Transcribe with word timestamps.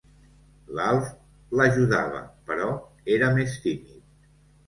L'Alf 0.79 1.09
l'ajudava, 1.59 2.21
però 2.49 2.69
era 3.17 3.31
més 3.37 3.59
tímid. 3.67 4.01